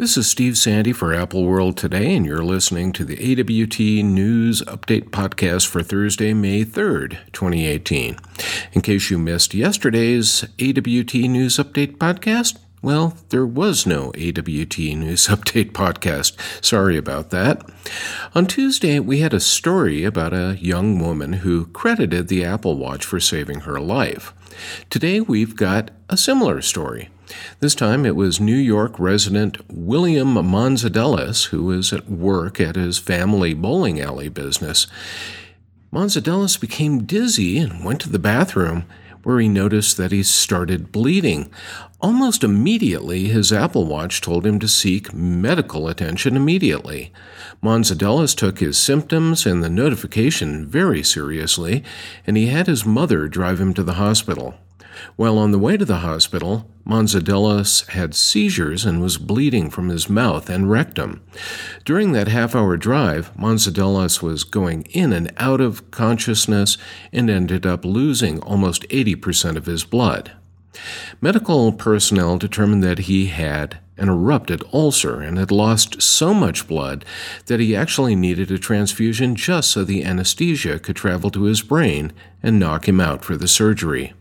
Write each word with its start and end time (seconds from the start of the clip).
This 0.00 0.16
is 0.16 0.30
Steve 0.30 0.56
Sande 0.56 0.96
for 0.96 1.12
Apple 1.12 1.44
World 1.44 1.76
Today, 1.76 2.14
and 2.14 2.24
you're 2.24 2.44
listening 2.44 2.92
to 2.92 3.04
the 3.04 3.16
AWT 3.16 4.04
News 4.04 4.62
Update 4.62 5.10
Podcast 5.10 5.66
for 5.66 5.82
Thursday, 5.82 6.32
May 6.32 6.64
3rd, 6.64 7.18
2018. 7.32 8.16
In 8.74 8.80
case 8.80 9.10
you 9.10 9.18
missed 9.18 9.54
yesterday's 9.54 10.44
AWT 10.44 11.14
News 11.14 11.56
Update 11.56 11.96
Podcast, 11.96 12.58
well, 12.80 13.16
there 13.30 13.44
was 13.44 13.88
no 13.88 14.10
AWT 14.10 14.78
News 14.78 15.26
Update 15.34 15.72
podcast. 15.72 16.64
Sorry 16.64 16.96
about 16.96 17.30
that. 17.30 17.68
On 18.36 18.46
Tuesday, 18.46 19.00
we 19.00 19.18
had 19.18 19.34
a 19.34 19.40
story 19.40 20.04
about 20.04 20.32
a 20.32 20.58
young 20.60 21.00
woman 21.00 21.32
who 21.32 21.66
credited 21.66 22.28
the 22.28 22.44
Apple 22.44 22.76
Watch 22.76 23.04
for 23.04 23.18
saving 23.18 23.62
her 23.62 23.80
life. 23.80 24.32
Today, 24.90 25.20
we've 25.20 25.56
got 25.56 25.90
a 26.08 26.16
similar 26.16 26.62
story. 26.62 27.08
This 27.60 27.74
time 27.74 28.06
it 28.06 28.16
was 28.16 28.40
New 28.40 28.56
York 28.56 28.98
resident 28.98 29.58
William 29.68 30.34
Monzidelis 30.34 31.46
who 31.46 31.64
was 31.64 31.92
at 31.92 32.10
work 32.10 32.60
at 32.60 32.76
his 32.76 32.98
family 32.98 33.54
bowling 33.54 34.00
alley 34.00 34.28
business. 34.28 34.86
Monzidelis 35.92 36.60
became 36.60 37.04
dizzy 37.04 37.58
and 37.58 37.84
went 37.84 38.00
to 38.02 38.10
the 38.10 38.18
bathroom, 38.18 38.84
where 39.22 39.40
he 39.40 39.48
noticed 39.48 39.96
that 39.96 40.12
he 40.12 40.22
started 40.22 40.92
bleeding. 40.92 41.50
Almost 42.00 42.44
immediately, 42.44 43.24
his 43.26 43.52
Apple 43.52 43.86
Watch 43.86 44.20
told 44.20 44.46
him 44.46 44.58
to 44.60 44.68
seek 44.68 45.12
medical 45.12 45.88
attention 45.88 46.36
immediately. 46.36 47.12
Monzidelis 47.62 48.36
took 48.36 48.60
his 48.60 48.78
symptoms 48.78 49.44
and 49.44 49.62
the 49.62 49.68
notification 49.68 50.66
very 50.66 51.02
seriously, 51.02 51.82
and 52.26 52.36
he 52.36 52.46
had 52.46 52.66
his 52.66 52.86
mother 52.86 53.26
drive 53.26 53.60
him 53.60 53.74
to 53.74 53.82
the 53.82 53.94
hospital. 53.94 54.54
While 55.16 55.38
on 55.38 55.52
the 55.52 55.58
way 55.58 55.76
to 55.76 55.84
the 55.84 55.98
hospital, 55.98 56.68
Monzidelis 56.86 57.88
had 57.88 58.14
seizures 58.14 58.84
and 58.84 59.02
was 59.02 59.18
bleeding 59.18 59.68
from 59.70 59.88
his 59.88 60.08
mouth 60.08 60.48
and 60.48 60.70
rectum. 60.70 61.22
During 61.84 62.12
that 62.12 62.28
half 62.28 62.54
hour 62.54 62.76
drive, 62.76 63.30
Monzidelis 63.36 64.22
was 64.22 64.44
going 64.44 64.82
in 64.84 65.12
and 65.12 65.32
out 65.36 65.60
of 65.60 65.90
consciousness 65.90 66.78
and 67.12 67.28
ended 67.28 67.66
up 67.66 67.84
losing 67.84 68.40
almost 68.40 68.88
80% 68.88 69.56
of 69.56 69.66
his 69.66 69.84
blood. 69.84 70.32
Medical 71.20 71.72
personnel 71.72 72.38
determined 72.38 72.84
that 72.84 73.00
he 73.00 73.26
had 73.26 73.78
an 73.96 74.08
erupted 74.08 74.62
ulcer 74.72 75.20
and 75.20 75.36
had 75.38 75.50
lost 75.50 76.00
so 76.00 76.32
much 76.32 76.68
blood 76.68 77.04
that 77.46 77.60
he 77.60 77.74
actually 77.74 78.14
needed 78.14 78.50
a 78.50 78.58
transfusion 78.58 79.34
just 79.34 79.70
so 79.70 79.84
the 79.84 80.04
anesthesia 80.04 80.78
could 80.78 80.96
travel 80.96 81.30
to 81.30 81.42
his 81.42 81.62
brain 81.62 82.12
and 82.42 82.58
knock 82.58 82.88
him 82.88 83.00
out 83.00 83.24
for 83.24 83.36
the 83.36 83.48
surgery. 83.48 84.14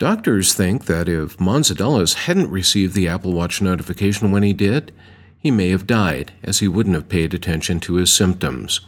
Doctors 0.00 0.54
think 0.54 0.86
that 0.86 1.10
if 1.10 1.36
Monzidelis 1.36 2.24
hadn't 2.24 2.50
received 2.50 2.94
the 2.94 3.06
Apple 3.06 3.34
Watch 3.34 3.60
notification 3.60 4.32
when 4.32 4.42
he 4.42 4.54
did, 4.54 4.94
he 5.38 5.50
may 5.50 5.68
have 5.68 5.86
died, 5.86 6.32
as 6.42 6.60
he 6.60 6.68
wouldn't 6.68 6.94
have 6.94 7.10
paid 7.10 7.34
attention 7.34 7.80
to 7.80 7.96
his 7.96 8.10
symptoms. 8.10 8.80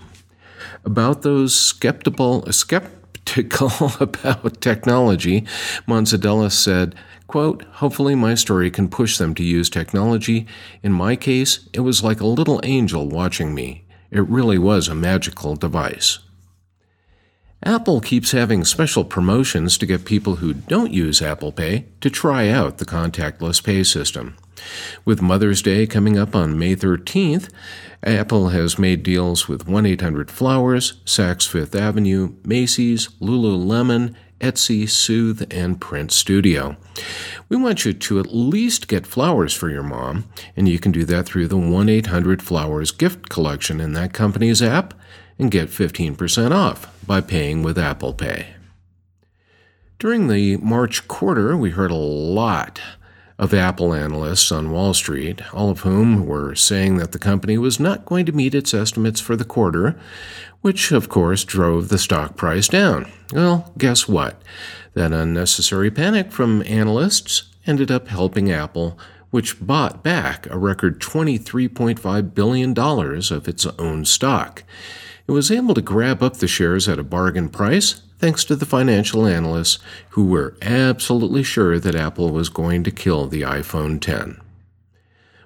About 0.86 1.20
those 1.20 1.54
skeptical, 1.54 2.50
skeptical 2.50 3.92
about 4.00 4.62
technology, 4.62 5.42
Monzidelis 5.86 6.52
said, 6.52 6.94
quote, 7.26 7.62
Hopefully 7.64 8.14
my 8.14 8.34
story 8.34 8.70
can 8.70 8.88
push 8.88 9.18
them 9.18 9.34
to 9.34 9.44
use 9.44 9.68
technology. 9.68 10.46
In 10.82 10.94
my 10.94 11.14
case, 11.14 11.68
it 11.74 11.80
was 11.80 12.02
like 12.02 12.22
a 12.22 12.26
little 12.26 12.58
angel 12.64 13.06
watching 13.06 13.54
me. 13.54 13.84
It 14.10 14.26
really 14.26 14.56
was 14.56 14.88
a 14.88 14.94
magical 14.94 15.56
device. 15.56 16.20
Apple 17.64 18.00
keeps 18.00 18.32
having 18.32 18.64
special 18.64 19.04
promotions 19.04 19.78
to 19.78 19.86
get 19.86 20.04
people 20.04 20.36
who 20.36 20.52
don't 20.52 20.92
use 20.92 21.22
Apple 21.22 21.52
Pay 21.52 21.86
to 22.00 22.10
try 22.10 22.48
out 22.48 22.78
the 22.78 22.84
contactless 22.84 23.62
pay 23.62 23.84
system. 23.84 24.36
With 25.04 25.22
Mother's 25.22 25.62
Day 25.62 25.86
coming 25.86 26.18
up 26.18 26.34
on 26.34 26.58
May 26.58 26.74
13th, 26.74 27.50
Apple 28.02 28.48
has 28.48 28.80
made 28.80 29.04
deals 29.04 29.46
with 29.46 29.68
1 29.68 29.86
800 29.86 30.28
Flowers, 30.28 31.00
Saks 31.04 31.46
Fifth 31.46 31.76
Avenue, 31.76 32.34
Macy's, 32.44 33.08
Lululemon, 33.20 34.14
Etsy, 34.40 34.88
Soothe, 34.88 35.46
and 35.52 35.80
Print 35.80 36.10
Studio. 36.10 36.76
We 37.48 37.56
want 37.56 37.84
you 37.84 37.92
to 37.92 38.18
at 38.18 38.34
least 38.34 38.88
get 38.88 39.06
flowers 39.06 39.54
for 39.54 39.70
your 39.70 39.84
mom, 39.84 40.24
and 40.56 40.68
you 40.68 40.80
can 40.80 40.90
do 40.90 41.04
that 41.04 41.26
through 41.26 41.46
the 41.46 41.56
1 41.56 41.88
800 41.88 42.42
Flowers 42.42 42.90
gift 42.90 43.28
collection 43.28 43.80
in 43.80 43.92
that 43.92 44.12
company's 44.12 44.60
app 44.60 44.94
and 45.42 45.50
get 45.50 45.68
15% 45.68 46.52
off 46.52 46.86
by 47.04 47.20
paying 47.20 47.64
with 47.64 47.76
Apple 47.76 48.14
Pay. 48.14 48.54
During 49.98 50.28
the 50.28 50.56
March 50.58 51.08
quarter, 51.08 51.56
we 51.56 51.70
heard 51.70 51.90
a 51.90 51.96
lot 51.96 52.80
of 53.40 53.52
Apple 53.52 53.92
analysts 53.92 54.52
on 54.52 54.70
Wall 54.70 54.94
Street, 54.94 55.42
all 55.52 55.70
of 55.70 55.80
whom 55.80 56.26
were 56.26 56.54
saying 56.54 56.98
that 56.98 57.10
the 57.10 57.18
company 57.18 57.58
was 57.58 57.80
not 57.80 58.06
going 58.06 58.24
to 58.26 58.32
meet 58.32 58.54
its 58.54 58.72
estimates 58.72 59.20
for 59.20 59.34
the 59.34 59.44
quarter, 59.44 59.98
which 60.60 60.92
of 60.92 61.08
course 61.08 61.42
drove 61.42 61.88
the 61.88 61.98
stock 61.98 62.36
price 62.36 62.68
down. 62.68 63.10
Well, 63.32 63.72
guess 63.76 64.06
what? 64.06 64.40
That 64.94 65.12
unnecessary 65.12 65.90
panic 65.90 66.30
from 66.30 66.62
analysts 66.68 67.50
ended 67.66 67.90
up 67.90 68.06
helping 68.06 68.52
Apple, 68.52 68.96
which 69.30 69.60
bought 69.60 70.04
back 70.04 70.46
a 70.50 70.58
record 70.58 71.00
$23.5 71.00 72.32
billion 72.32 72.78
of 72.78 73.48
its 73.48 73.66
own 73.66 74.04
stock. 74.04 74.62
It 75.26 75.32
was 75.32 75.50
able 75.50 75.74
to 75.74 75.82
grab 75.82 76.22
up 76.22 76.38
the 76.38 76.48
shares 76.48 76.88
at 76.88 76.98
a 76.98 77.04
bargain 77.04 77.48
price 77.48 78.02
thanks 78.18 78.44
to 78.44 78.56
the 78.56 78.66
financial 78.66 79.26
analysts 79.26 79.78
who 80.10 80.26
were 80.26 80.56
absolutely 80.62 81.42
sure 81.42 81.78
that 81.78 81.94
Apple 81.94 82.30
was 82.30 82.48
going 82.48 82.84
to 82.84 82.90
kill 82.90 83.26
the 83.26 83.42
iPhone 83.42 84.00
10. 84.00 84.40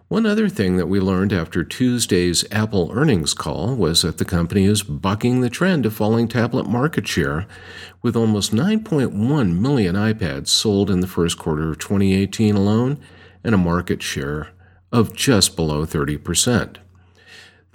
One 0.09 0.25
other 0.25 0.49
thing 0.49 0.77
that 0.77 0.87
we 0.87 1.01
learned 1.01 1.33
after 1.33 1.65
Tuesday's 1.65 2.45
Apple 2.53 2.93
earnings 2.95 3.35
call 3.35 3.75
was 3.75 4.03
that 4.03 4.19
the 4.19 4.25
company 4.25 4.65
is 4.65 4.85
bucking 4.85 5.41
the 5.41 5.51
trend 5.51 5.85
of 5.85 5.95
falling 5.95 6.29
tablet 6.29 6.69
market 6.69 7.09
share, 7.09 7.47
with 8.03 8.15
almost 8.15 8.55
9.1 8.55 9.59
million 9.59 9.97
iPads 9.97 10.47
sold 10.47 10.91
in 10.91 11.01
the 11.01 11.09
first 11.09 11.39
quarter 11.39 11.71
of 11.71 11.79
2018 11.79 12.55
alone 12.55 13.01
and 13.43 13.53
a 13.53 13.59
market 13.59 14.01
share 14.01 14.51
of 14.93 15.13
just 15.13 15.57
below 15.57 15.85
30%. 15.85 16.77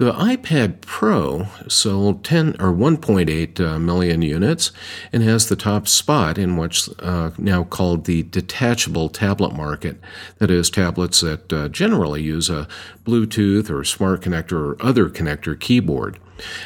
The 0.01 0.13
iPad 0.13 0.81
Pro 0.81 1.45
sold 1.67 2.23
10 2.23 2.55
or 2.59 2.73
1.8 2.73 3.59
uh, 3.59 3.77
million 3.77 4.23
units 4.23 4.71
and 5.13 5.21
has 5.21 5.47
the 5.47 5.55
top 5.55 5.87
spot 5.87 6.39
in 6.39 6.57
what's 6.57 6.89
uh, 6.97 7.29
now 7.37 7.65
called 7.65 8.05
the 8.05 8.23
detachable 8.23 9.09
tablet 9.09 9.53
market. 9.53 10.01
That 10.39 10.49
is, 10.49 10.71
tablets 10.71 11.21
that 11.21 11.53
uh, 11.53 11.67
generally 11.67 12.23
use 12.23 12.49
a 12.49 12.67
Bluetooth 13.05 13.69
or 13.69 13.83
smart 13.83 14.21
connector 14.21 14.53
or 14.53 14.83
other 14.83 15.07
connector 15.07 15.59
keyboard. 15.59 16.17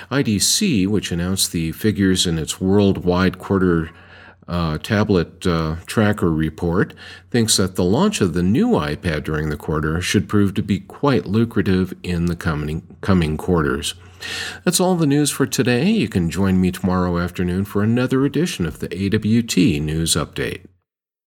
IDC, 0.10 0.88
which 0.88 1.12
announced 1.12 1.52
the 1.52 1.74
figures 1.74 2.26
in 2.26 2.40
its 2.40 2.62
worldwide 2.62 3.38
quarter 3.38 3.92
uh, 4.48 4.78
tablet 4.78 5.46
uh, 5.48 5.78
tracker 5.86 6.32
report 6.32 6.94
thinks 7.32 7.58
that 7.58 7.76
the 7.76 7.84
launch 7.84 8.22
of 8.22 8.34
the 8.34 8.44
new 8.44 8.70
iPad 8.70 9.24
during 9.24 9.50
the 9.50 9.58
quarter 9.58 10.02
should 10.02 10.30
prove 10.30 10.54
to 10.54 10.64
be 10.64 10.80
quite 10.80 11.26
lucrative 11.26 11.94
in 12.04 12.26
the 12.26 12.36
coming, 12.36 12.96
coming 13.02 13.38
quarters. 13.38 13.96
That's 14.64 14.80
all 14.80 14.96
the 14.96 15.08
news 15.08 15.32
for 15.32 15.46
today. 15.46 15.90
You 15.90 16.08
can 16.08 16.30
join 16.30 16.60
me 16.62 16.72
tomorrow 16.72 17.18
afternoon 17.18 17.66
for 17.66 17.84
another 17.84 18.26
edition 18.26 18.66
of 18.66 18.80
the 18.80 18.88
AWT 18.88 19.82
News 19.82 20.16
Update. 20.16 20.66